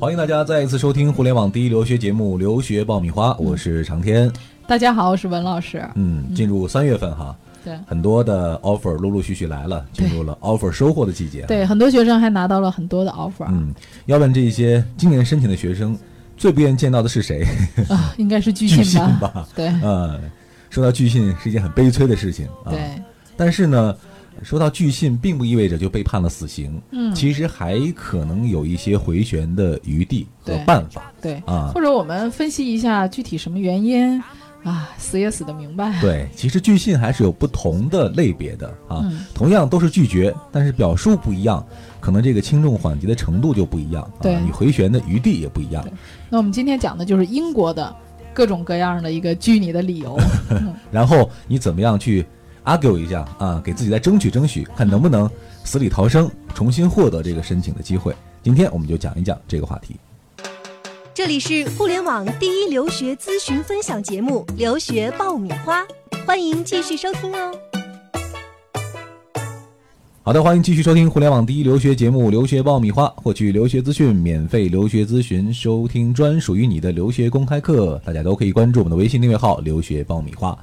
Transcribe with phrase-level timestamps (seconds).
[0.00, 4.32] 欢迎大家再一次收听互联网第一留学节目《留学爆米花》，我是长天。
[4.66, 5.86] 大家好，我是文老师。
[5.94, 11.42] 嗯，进入三月份哈，对，很多的 offer 陆陆续续来了，进入了 offer 收获的季节。
[11.42, 13.44] 对，很多学生还拿到了很多的 offer。
[13.50, 13.74] 嗯，
[14.06, 15.94] 要问这些今年申请的学生，
[16.34, 17.46] 最不愿意见到的是谁？
[17.90, 19.46] 啊，应该是拒 信吧。
[19.54, 20.18] 对，呃，
[20.70, 22.70] 说到拒信是一件很悲催的事情啊。
[22.70, 22.80] 对，
[23.36, 23.94] 但是呢。
[24.42, 26.80] 收到拒信，并不意味着就被判了死刑。
[26.92, 31.12] 嗯，其实还可能有一些回旋的余地和办法。
[31.20, 34.22] 对啊，或者我们分析一下具体什么原因
[34.62, 36.00] 啊，死也死得明白。
[36.00, 39.04] 对，其实拒信还是有不同的类别的啊。
[39.34, 41.64] 同样都是拒绝，但是表述不一样，
[42.00, 44.10] 可能这个轻重缓急的程度就不一样。
[44.20, 45.86] 对，你回旋的余地也不一样。
[46.28, 47.94] 那我们今天讲的就是英国的
[48.32, 50.18] 各种各样的一个拒你的理由。
[50.90, 52.26] 然后你怎么样去
[52.64, 55.30] ？argue 一下啊，给自己再争取争取，看能不能
[55.64, 58.14] 死里逃生，重新获得这个申请的机会。
[58.42, 59.96] 今天我们就讲一讲这个话题。
[61.12, 65.82] 这里是互联网第一留学咨询分享节目《留学爆米花》，
[66.24, 67.52] 欢迎继续收听哦。
[70.22, 80.56] 好的，欢迎继续收听互联网第一留学节目《留学爆米花》，获取留学资讯、免费留学咨询、收听专属于你的留学公开课，大家都可以关注我们的微信订阅号“留学爆米花”。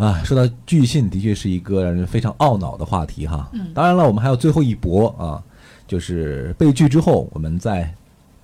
[0.00, 3.50] 啊，说到拒信，的确是一个让人非常懊恼的话题哈。
[3.52, 5.42] 嗯，当然了，我们还有最后一搏啊，
[5.86, 7.92] 就是被拒之后，我们再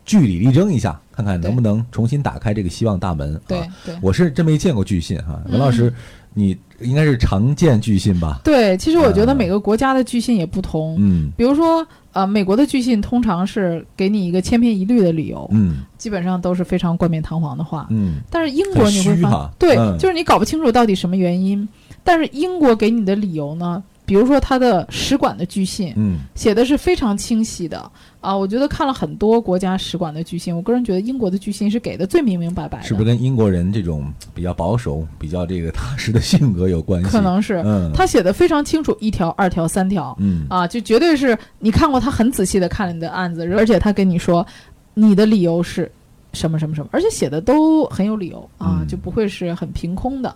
[0.07, 3.39] 据理力争一下，看看能不能重新打开这个希望大门。
[3.47, 5.93] 对对，我是真没见过拒信哈，文老师。
[6.39, 8.43] 你应该是常见拒信吧？
[8.45, 10.95] 对，其实我觉得每个国家的拒信也不同。
[10.99, 17.87] 嗯，比如说，呃，美国的拒信通常是给你一个千篇一律的理由，嗯，基本上都是非常冠冕堂皇的话。
[17.89, 21.67] 嗯，但是英国你会发对，就是你搞不清楚到底什么原因。
[22.05, 23.83] 但是英国给你的理由呢？
[24.07, 27.91] 比如说他的使馆的拒信，嗯，写的是非常清晰的
[28.21, 28.35] 啊。
[28.35, 32.85] 我觉得看了很多国家使馆的拒信，我个人觉得英国的拒信是给的最明明白白的。
[32.85, 37.11] 是不是跟英国人这种比较保守、比较这个踏实的性格有关系？
[37.11, 44.47] 可能是，嗯，他写的非常清楚，一条、二条、三条，嗯啊，就绝对是你看过他很仔细的看了你的案子，而且他跟你说
[44.95, 45.91] 你的理由是
[46.33, 50.33] 什么什么什么，而且写的都很有理由啊，就不会是很凭空的。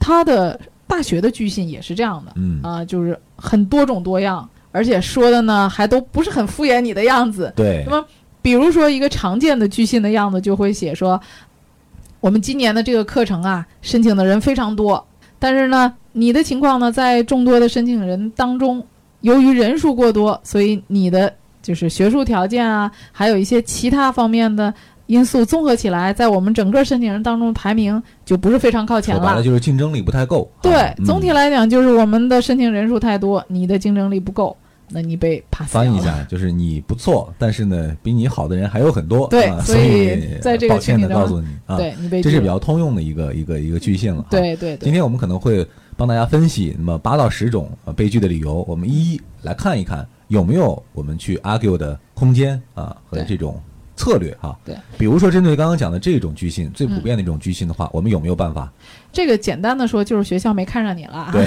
[0.00, 0.58] 他的。
[0.92, 7.50] 大学的拒信也是这样的，嗯啊，就是很多种多样，而且说的呢还都不是很敷衍你的样子。
[7.56, 7.82] 对。
[7.86, 8.06] 那么，
[8.42, 11.18] 比如说一个常见的拒信的样子，就会写说，
[12.20, 15.02] 我们今年的这个课程啊，申请的人非常多，
[15.38, 18.86] 但是呢，你的情况呢，在众多的申请人当中，
[19.22, 21.32] 由于人数过多，所以你的
[21.62, 24.74] 就是学术条件啊，还有一些其他方面的。
[25.12, 29.20] 因素综合起来，在我们整个申请人当中排名就不是非常靠前了。
[29.20, 30.50] 说白了就是竞争力不太够。
[30.62, 34.56] 对，总体来讲就是我们的申请人数太多，你的竞争力不够，
[34.88, 39.28] 那你被 pass 翻译一下就是你不错，但是呢，比你好的人还有很多。
[39.28, 44.24] 对，所以在这个抱歉的告诉你啊，对你被这是比较通用的一个一个一个拒信了。
[44.30, 44.78] 对对。
[44.78, 53.60] 今天我们可能会帮大家分析那么八到十种悲剧的理由，我们一一来看一看有没有我们去 argue 的空间啊和这种。
[54.02, 58.68] 策略哈，对，比如说针对刚刚讲的这种居心，最普遍的一种居心的话，我们有没有办法？
[59.12, 61.28] 这个简单的说，就是学校没看上你了。
[61.32, 61.46] 对，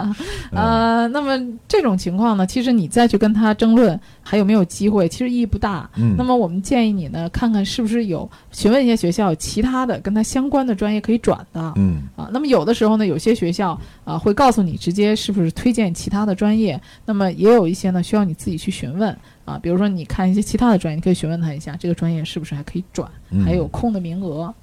[0.52, 5.88] 呃，那么这种情况呢，其实你再去跟他争论还有没有机会，其实意义不大。
[5.96, 11.72] 嗯，那么我们建议你呢，看看是不是有询问一些学校其他的跟他相关的专业可以转的。
[11.76, 19.16] 嗯，啊，那么有的时候呢，有些学校啊会告诉你直接是不是推荐其他的专业，那么也有一些呢需要你自己去询问
[19.46, 23.10] 啊，比如说你看一些其他的专业，你可以询问他一下这个专业是不是还可以转，
[23.42, 24.54] 还有空的名额。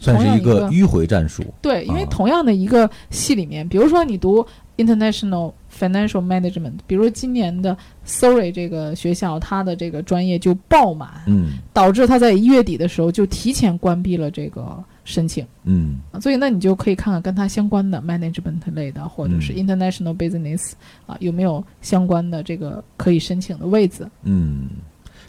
[0.00, 1.42] 算是一个迂回战术。
[1.60, 4.44] 对，因为同样的一个系里面，比如说你读
[4.76, 7.76] International Financial Management，比如今年的
[8.06, 20.72] Surrey 这个学校，它的这个专业就爆满，嗯，导致它在一月底的时候就提前关闭了这个申请，嗯，所以那你就可以看看跟它相关的 Management 类的，或者是 International Business
[21.06, 24.68] 啊，有没有相关的这个可以申请的位置，嗯。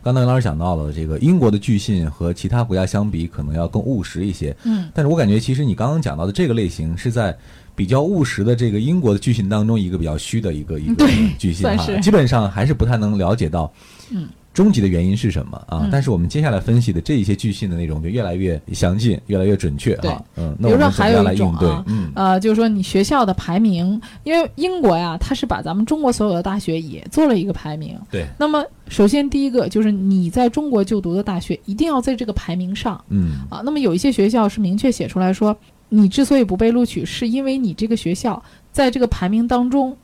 [0.02, 4.56] 刚才老师讲到了这个英国的巨信和其他国家相比，可能要更务实一些。
[4.64, 7.38] 嗯，但是我感觉其实你刚刚讲到的这个类型是在
[7.76, 11.06] 比较务实的这个英国的巨信当中一个比较虚的一个一个
[11.38, 13.72] 巨信哈，基本上还是不太能了解到。
[14.12, 14.28] 嗯。
[14.54, 15.88] 终极的原因是什么啊？
[15.92, 20.22] 但是我们接下来分析的这一些拒信的内容就越来越详尽，越来越准确哈。
[20.36, 27.98] 嗯，那我们还有一种啊，嗯，呃，就是说你学校的排名，因为英国呀，它是把咱们中国所有的大学也做了一个排名。
[28.12, 28.26] 对。
[28.38, 33.02] 那么，首先第一个就是你在中国就读的大学一定要在这个排名上。
[33.10, 33.42] 嗯。
[33.50, 35.56] 啊，那么有一些学校是明确写出来说，
[35.88, 39.96] 你之所以不被录取，是因为你这个学校在这个排名当中。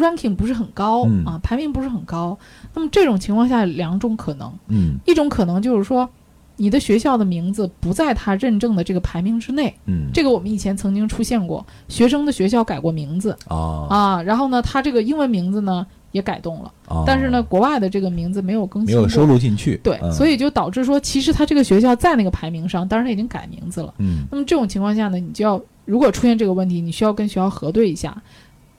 [0.00, 2.36] Ranking 不是很高啊，排名不是很高。
[2.74, 4.52] 那么这种情况下，两种可能。
[4.68, 6.08] 嗯，一种可能就是说，
[6.56, 9.74] 你的学校的名字不在他认证的这个排名之内。
[9.86, 13.36] 嗯，这个我们以前曾经出现过，学生的学校改过名字。
[13.46, 13.86] 啊。
[13.88, 20.12] 啊，然后呢，他这个英文名字呢也改动了，啊，但是呢，国外的这个名字没有更新，没有收录进去，对，嗯。
[20.12, 23.94] 所以就导致说，其实他这个学校在那个排名上，当然他已经改名字了。
[23.98, 24.24] 嗯。
[24.30, 28.20] 那么这种情况下呢，你就要如果出现这个问题，你需要跟学校核对一下，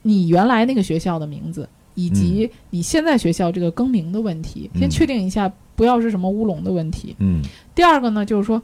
[0.01, 7.15] 你原来那个学校的名字以及你现在学校这个更名的问题，嗯先确定一下，不要是什么乌龙的问题。
[7.19, 7.42] 嗯
[7.75, 8.62] 第二个呢，就是说，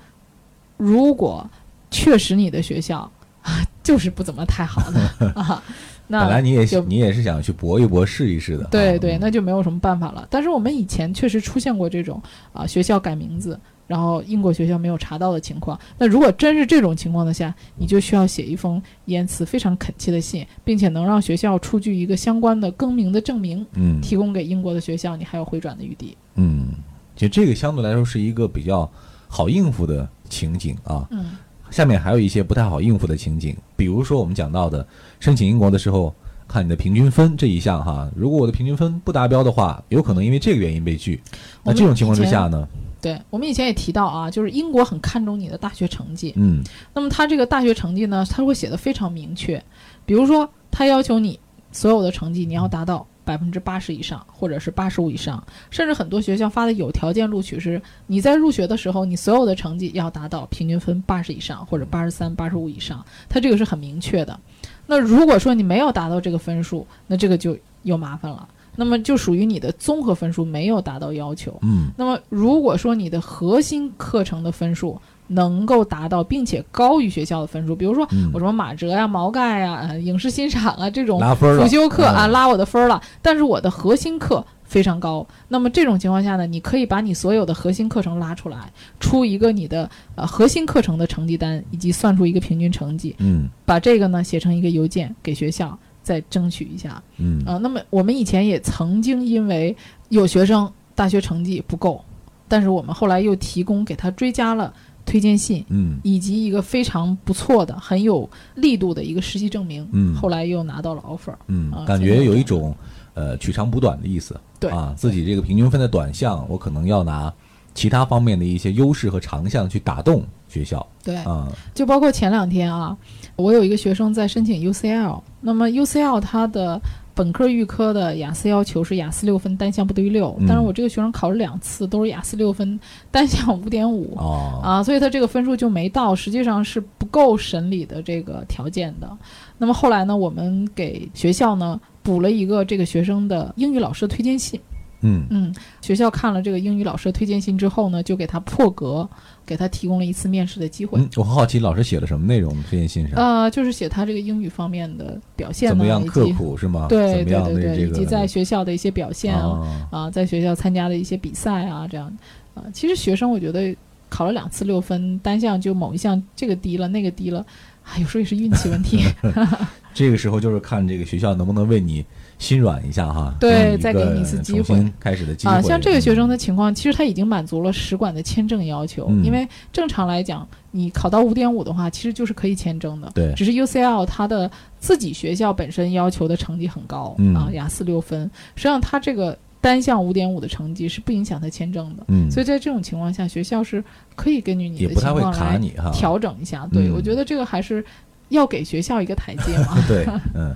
[0.77, 1.47] 如果
[1.91, 3.09] 确实你的学校
[3.41, 5.63] 啊 就是不怎么太好的 啊，
[6.07, 10.27] 那本来你也就你也是想去搏一搏试一试的，啊对对，那就没有什么办法了。
[10.29, 12.21] 但是我们以前确实出现过这种
[12.53, 15.79] 啊、学校改名字，然后英国学校没有查到的情况。
[15.97, 26.15] 那如果真是这种情况的下，你就需要写一封言辞非常恳切的信，并且能让学校出具一个相关的更名的证明，嗯提供给英国的学校，你还有回转的余地。
[26.35, 26.69] 嗯，
[27.15, 28.87] 其实这个相对来说是一个比较
[29.27, 31.07] 好应付的情景啊。
[31.09, 31.25] 嗯
[31.69, 34.87] 下面还有一些不太好应付的情景，比如说我们讲到的
[35.19, 36.15] 申请英国的时候，
[36.47, 41.21] 看你的平均分这一项哈，如果我的平均分不达标的话，有可能因为这个原因被拒。
[41.63, 42.65] 那这种情况之下呢，
[43.01, 46.33] 对我们以前也提到啊，就是英国很看重你的大学成绩。
[46.35, 46.63] 嗯
[46.93, 49.63] 那么他这个大学成绩呢，他会写的非常明确，
[50.05, 51.39] 比如说他要求你
[51.71, 64.39] 所有的成绩你要达到百分之八十以上，或者是八十五以上，甚至很多学校发的有条件录取是，你在入学的时候你所有的成绩要达到平均分八十以上，或者八十三、八十五以上，他这个是很明确的。
[64.85, 68.47] 那如果说你没有达到这个分数，那这个就又麻烦了，
[68.77, 71.53] 那么就属于你的综合分数没有达到要求。
[71.61, 71.89] 嗯。
[71.97, 74.97] 那么，如果说你的核心课程的分数
[75.27, 78.31] 能够达到，并且高于学校的分数，比如说嗯。
[78.33, 82.31] 我什么马哲呀、毛概呀、呃影视欣赏啊这种辅修课啊嗯。
[82.31, 93.49] 拉我的分儿了，但是我的核心课非常高，那么这种情况下呢，你可以把你所有的核心课程拉出来，出一个你的呃核心课程的成绩单，以及算出一个平均成绩，嗯。
[93.65, 95.77] 把这个呢写成一个邮件给学校，
[96.07, 97.03] 再争取一下。
[97.17, 99.75] 嗯啊、那么我们以前也曾经因为
[100.07, 102.01] 有学生大学成绩不够，
[102.47, 104.73] 但是我们后来又提供给他追加了
[105.05, 109.85] 推荐信，嗯以及一个非常不错的、很有力度的一个实习证明。
[109.91, 111.35] 嗯后来又拿到了 offer。
[111.47, 112.73] 嗯啊，感觉有一种
[113.13, 114.39] 呃取长补短的意思。
[114.61, 117.33] 对啊，自己这个平均分的短项，我可能要拿
[117.73, 121.47] 其他方面的一些优势和长项去打动学校对，啊。
[121.73, 122.95] 就包括前两天啊，
[123.35, 126.79] 我有一个学生在申请 UCL，那么 UCL 它的
[127.13, 132.79] 本科预科的雅思要求是雅思六分，单项不低于六、嗯但是我这个学生考了两次，都是雅思六分，
[133.09, 134.13] 单项五点五。
[134.17, 139.09] 哦，啊，所以他这个分数就没到，实际上是不够审理的这个条件的。
[139.57, 144.59] 那么后来呢，我们给学校呢补了一个这个学生的英语老师的推荐信。
[145.01, 149.07] 嗯嗯，学校看了这个英语老师的推荐信之后呢，就给他破格，
[149.45, 150.99] 给他提供了一次面试的机会。
[150.99, 156.87] 嗯，我很好奇老师写了什么内容推荐信上，呃，就是写他这个英语方面的表现，怎么样刻苦是吗？
[156.89, 162.11] 对对对对，以及在学校的一些表现啊，啊啊，在学校参加的一些比赛啊，这样
[162.55, 163.75] 啊，其实学生我觉得
[164.09, 167.45] 考了两次六分，单项就某一项这个低了，那个低了，
[167.83, 169.03] 啊，有时候也是运气问题。
[169.93, 172.05] 这个时候就是看这个学校能不能为你
[172.39, 183.11] 心软一下哈，对再给你一次机会开始的机会啊，像这个学生嗯的情况，其实他已经满足了使馆的签证要求，嗯因为正常来讲，你考到五点五的话，其实就是可以签证的。
[183.15, 192.03] 对只是 UCL 它的自己学校本身要求的成绩很高、嗯啊，雅思六分，实际上他这个单项五点五的成绩是不影响他签证的。
[192.09, 193.83] 嗯，所以在这种情况下，学校是
[194.15, 195.59] 可以根据你的情况来
[195.91, 196.67] 调整一下。
[196.71, 197.83] 对、嗯我觉得这个还是
[198.29, 199.75] 要给学校一个台阶嘛。
[199.87, 200.55] 对，嗯，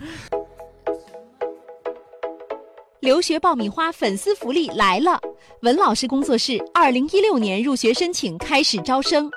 [3.02, 5.20] 留学爆米花粉丝福利来了！
[5.64, 9.28] 文老师工作室二零一六年入学申请开始招生，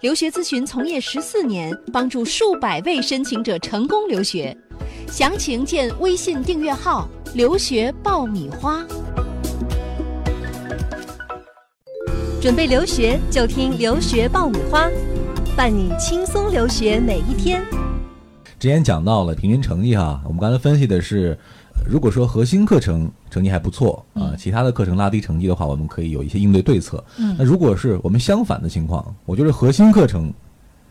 [0.00, 4.56] 留学咨询从业十四年，帮助数百位申请者成功留学。
[5.06, 8.84] 详情见微信订阅号“留学爆米花”。
[12.42, 14.90] 准备留学就听留学爆米花，
[15.56, 17.64] 伴你轻松留学每一天。
[18.58, 21.36] 之前讲到了平均成绩哈，我们刚才分析的是，
[21.86, 27.02] 如果说核心课程成绩还不错啊、嗯其他的课程拉低成绩的话，我们可以有一些应对对策。
[27.18, 27.36] 嗯。
[27.38, 30.32] 那如果是我们相反的情况，我觉得核心课程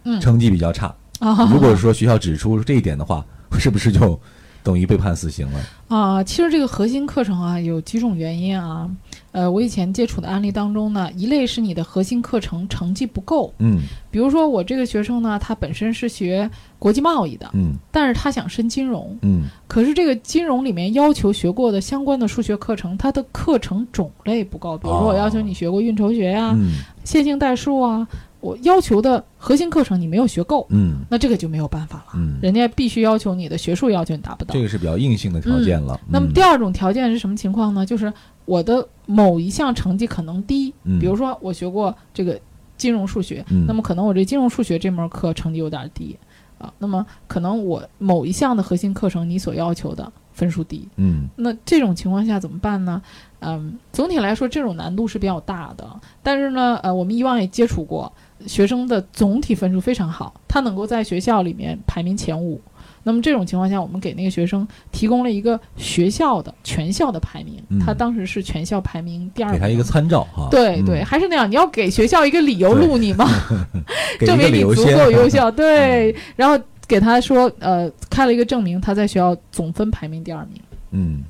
[0.04, 0.20] 嗯。
[0.22, 3.26] 成绩比较差，啊，如果说学校指出这一点的话，
[3.60, 4.20] 是不是就
[4.64, 5.60] 等于被判死刑了。
[5.88, 8.90] 啊，其实这个核心课程啊，有几种原因啊。
[9.34, 13.80] 呃，我以前接触的案例当中呢，一类是你的核心课程成绩不够，嗯
[14.12, 24.78] 比如说我这个学生呢，他本身是学国际贸易的，嗯但是他想申金融，嗯可是这个金融里面要求学过的相关的数学课程，它的课程种类不够。
[24.78, 28.06] 比如说，我要求你学过运筹学呀、嗯线性代数啊，
[28.42, 32.06] 我要求的核心课程你没有学够，嗯那这个就没有办法了。
[32.16, 34.54] 嗯，人家必须要求你的学术要求你达不到。
[34.54, 36.00] 这个是比较硬性的条件了。
[36.10, 37.86] 那么嗯第二种条件是什么情况呢？
[37.86, 38.12] 就是
[38.46, 42.40] 我的某一项成绩可能低，嗯比如说我学过这个
[42.76, 46.18] 金融数学，嗯那么可能我这金融数学这门课成绩有点低
[46.58, 53.02] 啊，那么可能我某一项的核心课程你所要求的分数低，嗯那这种情况下怎么办呢？
[53.44, 58.12] 嗯，总体来说这种难度是比较大的，但是呢，呃，我们以往也接触过
[58.48, 62.60] 学生的总体分数非常好，他能够在学校里面排名前五。
[63.04, 69.60] 那么这种情况下，我们给那个学生提供了一个学校的全校的排名，嗯他当时是全校排名第二名。
[69.60, 70.48] 给他一个参照哈。
[70.48, 73.28] 嗯对对，，还是那样，你要给学校一个理由录你嘛，
[74.20, 74.86] 给一个证明你足。
[74.86, 75.50] 够优秀。
[75.50, 81.24] 对，然后给他说，呃，开了一个证明，他在学校总分排名第二名，嗯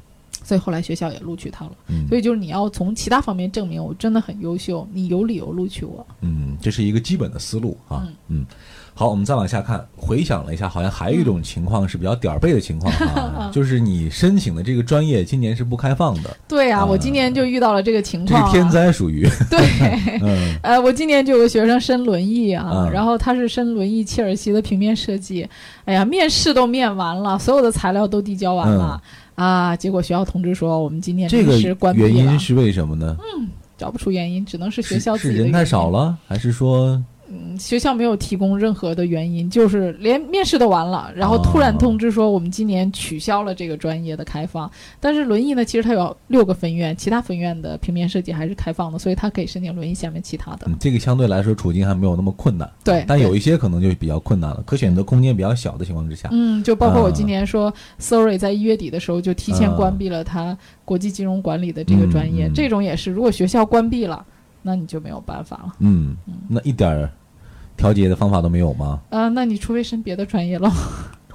[0.52, 1.72] 所以后来学校也录取他了。
[1.88, 6.06] 嗯，所以就是你要从其他方面证明我真的很优秀，你有理由录取我。
[6.20, 8.04] 嗯，这是一个基本的思路啊。
[8.06, 8.46] 嗯嗯，
[8.94, 18.46] 好，我们再往下看，回想了一下，好像还有一种情况是比较点儿背的情况啊， 就是你申请的这个专业今年是不开放的，对啊，啊我今年就遇到了这个情况、啊。
[18.48, 19.26] 这天灾属于。
[19.50, 25.48] 对，嗯呃，我今年就有个学生申轮椅啊，嗯然后他是申轮椅切尔西的平面设计，
[25.86, 29.02] 哎呀，面试都面完了，所有的材料都递交完了、
[29.36, 33.18] 啊，结果学校通知说我们今年嗯这临时个关闭了，原因是为什么呢？
[33.78, 35.66] 找不出原因，只能是学校自是人太。
[35.66, 44.70] 少了，还是说嗯，学校没有提供任何的原因，就是连面试都完了，然后突然哦通知说我们今年取消了这个专业的开放。
[45.00, 50.68] 但是轮椅呢，其实它有六个分院，其他分院的平面设计还是开放的，所以它可以申请轮椅下面其他的。
[50.68, 64.26] 嗯，这个相对来说处境还没有那么困难，对，但有一些可能就比较困难了，可选择空间比较小的情况之下，嗯，就包括我啊今年说，Sorry 在一月底的时候就提前啊关闭了它国际金融管理的这个专业，这种也是，如果学校关闭了，
[64.62, 65.74] 那你就没有办法了。
[65.80, 66.16] 嗯，
[66.48, 67.10] 那一点儿
[67.82, 69.02] 调节的方法都没有吗？
[69.10, 70.72] 啊、那你除非升别的专业了。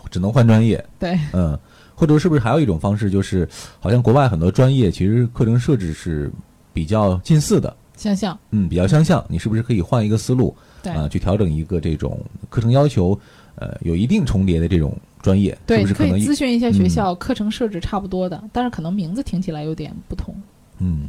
[0.08, 1.58] 只能换专业， 对，嗯，
[1.92, 3.46] 或者是不是还有一种方式，就是
[3.80, 6.30] 好像国外很多专业其实课程设置是
[6.72, 10.92] 比较近似的，相像，嗯，比较相像，你是不是可以换一个思路对。
[10.92, 13.18] 啊，去调整一个这种课程要求
[13.56, 20.34] 呃有一定重叠的这种专业，是对，你可以不是可能咨询一下学嗯校，课程设置差不多的，但是可能名字听起来有点不同。
[20.78, 21.08] 嗯，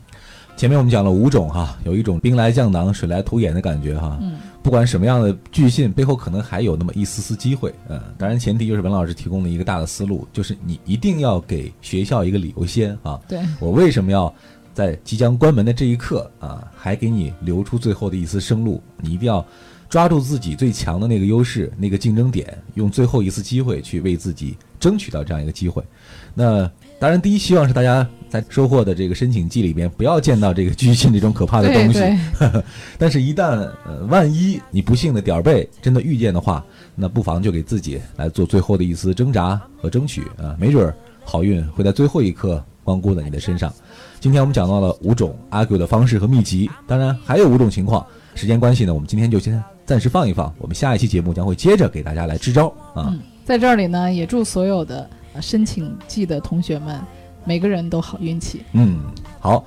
[0.58, 4.18] 前面我们讲了五种哈，有一种兵来将挡，水来土掩的感觉哈。
[4.24, 7.72] 嗯，不管什么样的拒信，背后可能还有那么一丝丝机会。
[7.88, 13.22] 嗯，当然前提就是文老师提供了一个大的思路，就是你一定要给学校一个理由先啊。
[13.28, 14.34] 对，我为什么要
[14.74, 18.82] 在即将关门的这一刻啊，还给你留出最后的一丝生路？
[19.00, 19.46] 你一定要
[19.88, 25.84] 抓住自己最强的那个优势、那个竞争点，用最后一次机会去为自己争取到这样一个机会。
[26.34, 26.70] 那
[27.00, 32.00] 当然，第一希望是大家在收获的这个申请季里边不要见到这个拒信这种可怕的东西。
[32.00, 32.18] 对，
[32.98, 43.72] 但是，一旦呃万一你不幸的点儿背真的遇见的话，那不妨就给自己来做最后的一丝挣扎和争取啊，没准儿好运会在最后一刻光顾在你的身上。
[44.20, 48.04] 今天我们讲到了五种 argue 的方式和秘籍，当然还有五种情况。
[48.34, 53.10] 时间关系呢，我们今天就先暂时放一放，我们下一期节目将会接着给大家来支招啊。
[53.10, 55.08] 嗯，在这里呢，也祝所有的呃
[55.42, 57.00] 申请季的同学们，
[57.46, 58.64] 每个人都好运气。
[58.74, 59.00] 嗯，
[59.40, 59.64] 好，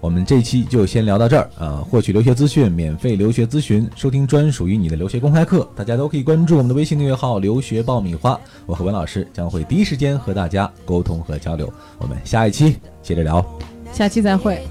[0.00, 1.84] 我们这期就先聊到这儿啊。
[1.88, 11.72] 获取留学资讯，免费留学咨询，收听专属于你的留学公开课，大家都可以关注我们的微信订阅号“留学爆米花”，我和文老师将会第一时间和大家沟通和交流。
[11.98, 13.44] 我们下一期接着聊。
[13.92, 14.62] 下期再会。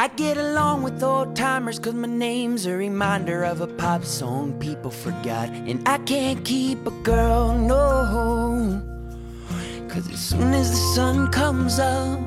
[0.00, 4.54] I get along with old timers cause my name's a reminder of a pop song
[4.58, 5.50] people forgot.
[5.50, 8.80] And I can't keep a girl, no.
[9.90, 12.18] Cause as soon as the sun comes up,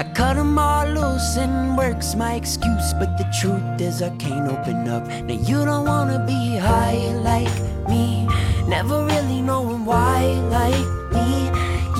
[0.00, 2.94] I cut 'em all loose and work's my excuse.
[2.94, 5.04] But the truth is, I can't open up.
[5.08, 7.56] Now, you don't wanna be high like
[7.88, 8.28] me.
[8.68, 10.20] Never really knowing why
[10.58, 11.50] like me.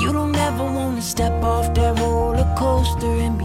[0.00, 3.41] You don't ever wanna step off that roller coaster and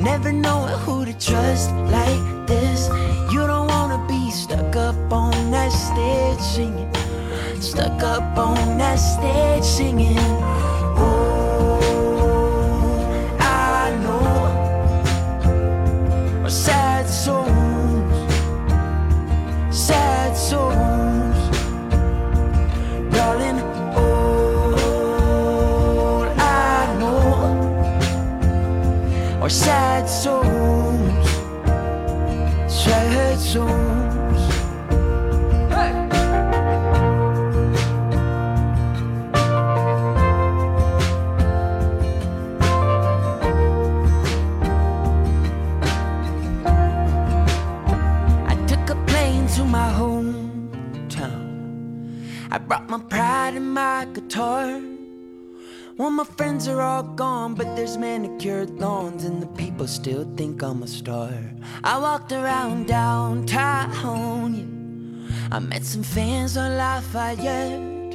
[0.00, 2.88] Never knowing who to trust like this.
[3.30, 6.90] You don't wanna be stuck up on that stage singing.
[7.60, 10.16] Stuck up on that stage singing.
[10.96, 11.19] Oh,
[56.60, 60.86] friends are all gone, but there's manicured lawns, and the people still think I'm a
[60.86, 61.32] star.
[61.82, 65.56] I walked around downtown, yeah.
[65.56, 68.14] I met some fans on Lafayette.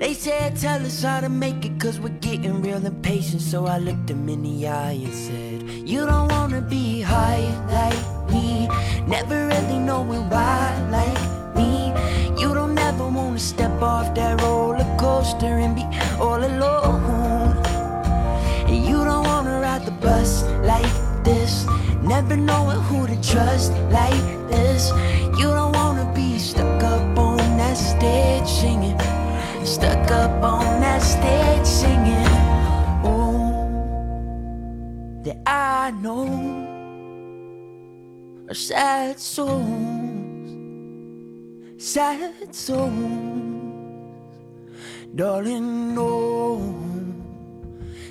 [0.00, 3.42] They said, Tell us how to make it, cause we're getting real impatient.
[3.42, 8.32] So I looked them in the eye and said, You don't wanna be high like
[8.32, 8.66] me.
[9.06, 11.22] Never really knowing why like
[11.54, 11.92] me.
[12.40, 15.84] You don't ever wanna step off that roller coaster and be
[16.18, 16.33] all
[21.24, 21.66] this.
[22.02, 24.92] Never knowing who to trust like this.
[25.38, 28.98] You don't wanna be stuck up on that stage singing.
[29.64, 32.28] Stuck up on that stage singing.
[33.02, 33.66] Oh,
[35.24, 36.26] that I know
[38.48, 40.50] are sad songs,
[41.82, 44.36] sad songs,
[45.14, 45.94] darling.
[45.94, 46.74] Know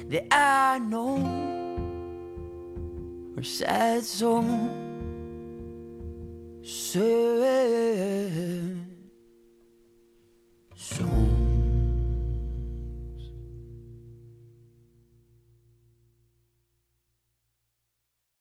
[0.09, 1.62] that I know
[3.43, 4.69] sad song.
[6.63, 8.03] Say.